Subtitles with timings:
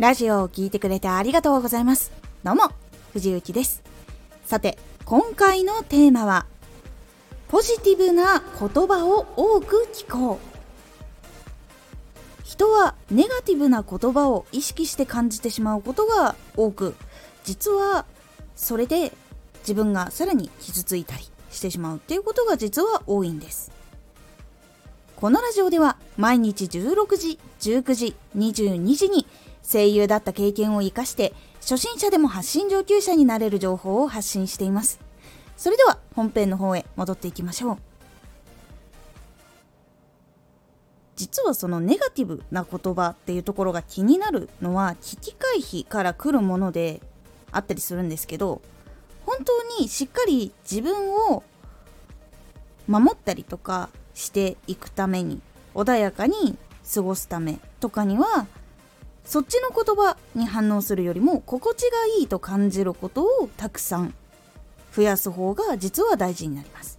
[0.00, 2.10] ラジオを聴いてくれてありがとうございます。
[2.42, 2.70] どうも、
[3.12, 3.82] 藤幸です。
[4.46, 6.46] さて、今回のテーマは、
[7.48, 10.38] ポジティブな言葉を多く聞こう。
[12.44, 16.94] 人はネガティブな言葉を意識して感じてしまうことが多く、
[17.44, 18.06] 実は
[18.56, 19.12] それで
[19.58, 23.70] 自分がさらに傷ついたりしてしまうっていうことが実は多いんです。
[25.16, 29.26] このラジオでは毎日16時、19時、22時に
[29.62, 35.00] 声優だった経験を活かして初心者でも発信上級者になれる情報を発信しています。
[35.56, 37.78] それでは本編の方へ戻っていきましょう。
[41.16, 47.02] 実はそのネガティブな言葉っていうところが気になるのは危機回避から来るもので
[47.52, 48.62] あったりするんですけど
[49.26, 51.42] 本当にしっかり自分を
[52.88, 55.42] 守ったりとかしていくために
[55.74, 56.56] 穏やかに
[56.94, 58.46] 過ごすためとかには
[59.24, 64.14] そっちの言葉に反応するよりも心地がいいと感じることをたくさん
[64.94, 66.98] 増やす方が実は大事になります。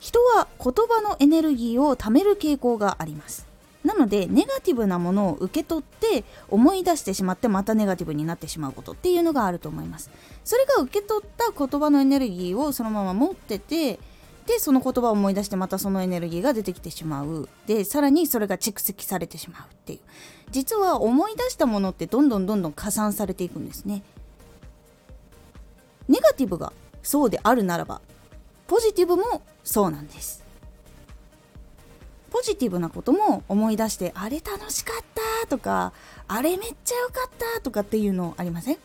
[0.00, 3.46] 人は言葉のエネルギーを貯める傾向があります。
[3.84, 10.10] なのでネガティブなものを受け取って思い出してしまってまたネガティブになってしまうことっていうのがあると思います。
[10.44, 13.98] それが受け取った言葉のエネルギーをそのまま持ってて
[14.48, 17.48] でその言葉を思い出してまたそのエネルギーが出てきてしまう。
[17.66, 20.00] でさらにそれが蓄積されてしまうっていう。
[20.50, 24.02] 実は思い出したものってどんどんどんどん加算されていくんですね。
[26.08, 28.00] ネガティブがそうであるならば
[28.66, 30.42] ポジティブもそうなんです。
[32.30, 35.04] ポジティブなことも思い出してあれ楽しかっ
[35.42, 35.92] たとか
[36.26, 38.78] あれめっちゃ良かったとかっていうのありません？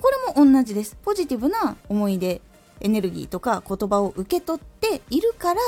[0.00, 0.96] これも同じです。
[1.04, 2.40] ポジティブな思い出
[2.80, 5.60] エネルギーとか言葉を受け取っているから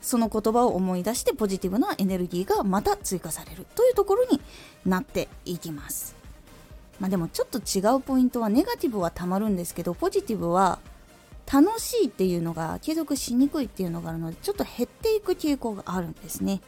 [0.00, 4.40] その言葉を思い出してポジティブなエネルギーがまた追加されるというところに
[4.86, 6.16] なっていきます。
[6.98, 10.78] まあ、でもちょっと違うポイントはネガティブはたまるんですけどポジティブは
[11.50, 16.60] 楽しいっていうのが継続しにくいっていうのがあるのでちょっと減っていく傾向があるんですね。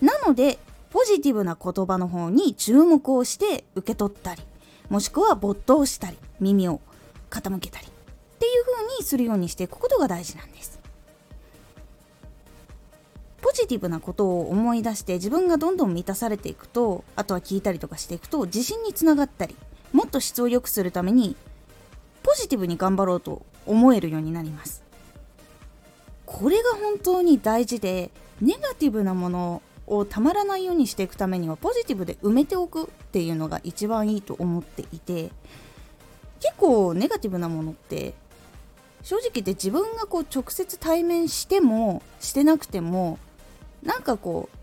[0.00, 0.58] なので
[0.90, 4.42] ポジティブな言葉の方に注目をして受け取ったり
[4.88, 6.80] もしくは没頭したり耳を
[7.30, 7.86] 傾けたり
[8.44, 10.78] っていう風にするようにしていくことが大事なんです。
[13.40, 19.54] ポジティブなことを思い出して自分がどんどん満たされていくとあとは聞いたりとかしていくと自信につながったり
[19.92, 21.36] もっと質を良くするために
[22.22, 24.82] ポジティブに頑張ろうと思えるようになります。
[26.26, 35.30] これが本当に大事でネガティブなものをたまらないようにしていくためにはポジティブで埋めておくっていうのが一番いいと思っていて
[36.40, 38.12] 結構ネガティブなものって
[39.04, 43.18] 正直言って自分がこう直接対面してもしてなくても
[43.82, 44.58] なんかこう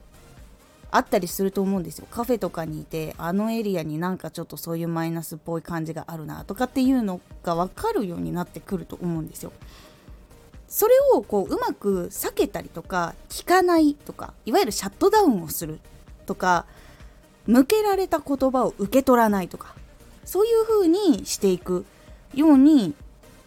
[0.89, 2.07] あったりすると思うんですよ。
[2.11, 9.53] カフェとかにいてあのエリアになんかちょっとそういうマイナスっぽい感じがあるなとかっていうのが分かるようになってくると思うんですよ。
[10.67, 15.79] それをこううまく避けたりとか聞かないとかいわゆるシャットダウンをする
[16.25, 16.65] とか
[17.45, 19.75] 向けられた言葉を受け取らないとか
[20.25, 21.85] そういう風にしていく
[22.33, 22.95] ように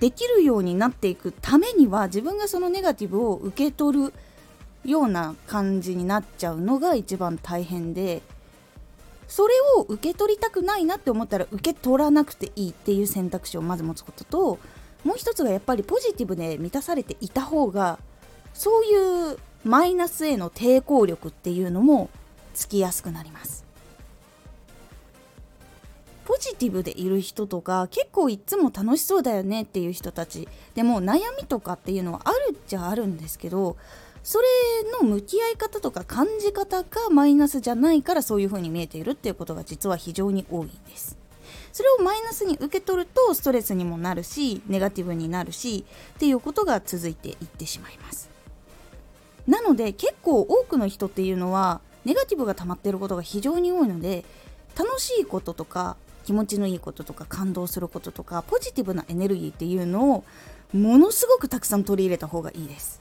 [0.01, 4.15] できるようになっていくためには自分がそのネガティブを受け取る
[4.85, 8.23] ような感じになっちゃうのが一番大変で
[9.29, 14.59] それを受け取りたくないなって思ったら受け取らなくていいっていう選択肢をまず持つことと
[15.05, 17.99] もう一つがやっぱりポジティブで満たされていた方が
[18.53, 22.11] そういうマイナスへの抵抗力っていうのも
[22.53, 23.64] つきやすくなります。
[26.45, 30.49] ジティブでいる人とか結構いつも楽しそうだよねっていう人たち。
[30.75, 33.77] でも悩みとかっていうのはあるっちゃあるんですけど
[34.23, 34.47] それ
[35.01, 41.17] の向き合い方とか感じ方がマイナスじゃないからそういう風に見えているっていうことが実は非常に多いんです。
[41.73, 45.85] それをマイナスに受け取るとストレスにもなるしネガティブになるし
[46.15, 48.31] っていうことが続いていってしまいます。
[49.47, 54.25] なので結構多くの人っていうのはネガティブが溜まってることが非常に多いので
[54.77, 60.25] 楽しいこととか気持ちのいいこととか感動することとかポジティブなエネルギーっていうのを
[60.73, 63.01] ものすごくたくさん取り入れた方がいいです。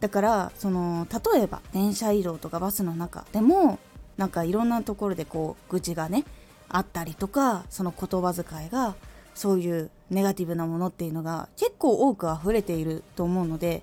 [0.00, 3.78] だからその例えば電車移動とかバスの中でも
[4.16, 6.24] なんかいろんなところでこう愚痴がね
[6.68, 8.96] あったりとかその言葉遣いが
[9.34, 13.82] そういうネガティブなものっていうのが結構多く溢れていると思うので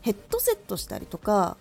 [0.00, 1.56] ヘッドセットしたりとか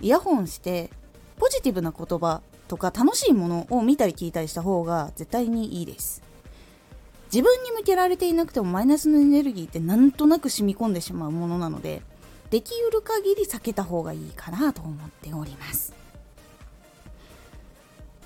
[0.00, 0.90] イヤホンして
[1.38, 6.22] ポジティブな言葉とか楽しいものを見たり聞いたりした方が絶対にいいです。
[7.32, 12.02] 自分に向けられていなくてもマイナスのエネルギーってなんとなく染み込んでしまうものなので
[12.50, 15.92] できうる限り避けた方がいいかなと思っております。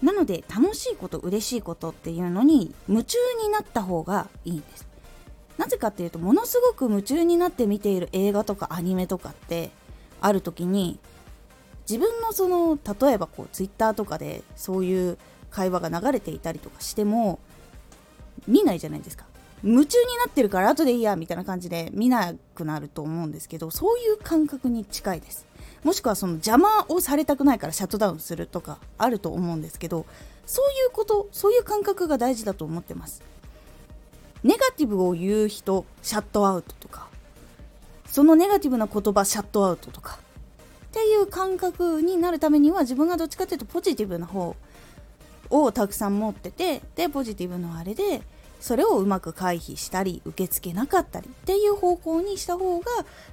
[0.03, 4.87] なので楽しいこと嬉しいことっていうのに夢中になった方がいいんです。
[5.59, 9.71] なぜかっていうとものすごく夢中になって見ている映画とかアニメとかって
[10.21, 10.99] ある時に
[11.91, 15.19] 自分のその例えばこうツイッターとかでそういう
[15.51, 17.41] 会話が流れていたりとかしても
[18.47, 19.25] 見ないじゃないですか。
[19.65, 25.47] 夢中になってるから後でいいやみたいな感じで見なくなると思うんですけどそういう感覚に近いです。
[25.83, 30.07] もしくはその邪魔をされたくないからシャットダウンするとかあると思うんですけど
[30.47, 33.21] そういうことそういう感覚が大事だと思ってます。
[34.45, 37.09] ネガティブを言う人シャットアウトとか。
[38.07, 40.21] そのネガティブな言葉シャットアウトとか。
[40.91, 44.57] っていう感覚になるためには自分がどっちかっていうとポジティブな方
[45.49, 48.23] をたくさん持っててでポジティブのあれで
[48.59, 52.87] それをうまく回避したり受け付けなかったりっていう方向にした方が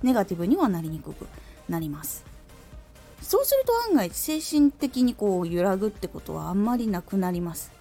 [0.04, 1.28] ネガティブにはなりにくく
[1.68, 2.24] なります。
[3.22, 7.72] そうすると案外精神的にこう揺らぐってことはあんまりなくなります。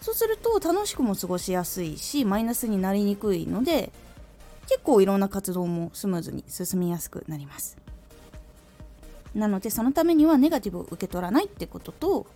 [0.00, 3.90] そうすると楽しくも過ごしやすいしマイナスになりにくいので
[4.68, 7.83] 結構いろんな活動もスムーズに進みやすくなります。
[9.34, 12.26] なのでそのためにはネガティブを受け取らないってことと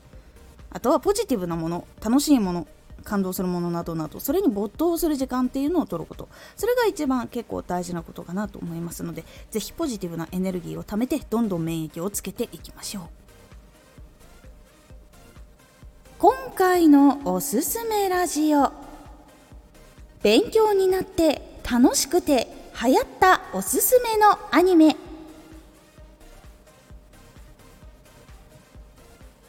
[0.71, 2.67] あとはポジティブなもの楽しいもの
[3.05, 6.29] 感動するものなどなどそれに没頭する時間っていうのを取ること。
[6.57, 13.03] それが一番結構大事なことかなと思いますので是非ポジティブなエネルギーを貯めてどんどん免疫をつけていきましょう。
[16.19, 18.73] 今回のおすすめラジオ。
[20.23, 22.49] 勉強になって楽しくて
[22.85, 25.08] 流行ったおすすめのアニメ。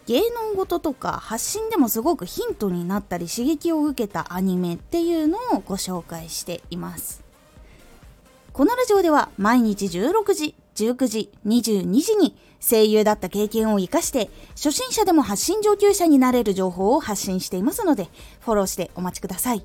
[0.10, 7.24] 芸能事とか発信でもすごくヒントになったり刺激を受けたアニメっていうのをご紹介しています。
[8.52, 18.10] このラジオでは毎日16時19時22時に声優だった経験を生かして初心者でも発信上級者になれる情報を発信していますので
[18.40, 19.64] フォローしてお待ちください。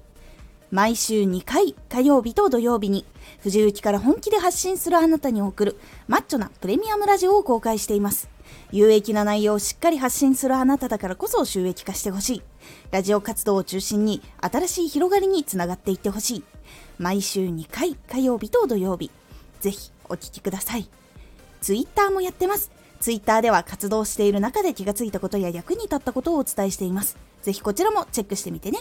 [0.74, 3.04] 毎週2回火曜日と土曜日に
[3.38, 5.76] 藤雪から本気で発信するあなたに送る
[6.08, 8.28] マッチョなプレミアムラジオを公開しています
[8.72, 12.42] 有益な内容をしっかり発信するあなただからこそ収益化してほしい。
[12.90, 16.44] ラジオ活動を中心に新しい広がりにつながっていってほしい。
[16.98, 19.12] 毎週2回火曜日と土曜日。
[19.60, 20.88] ぜひお聴きください。
[21.60, 22.72] ツイッターもやってます。
[23.00, 27.16] ツイッターでは活動している中で気がついたことや役に立ったことをお伝えしています。
[27.42, 28.80] ぜひこちらもチェックしてみてね。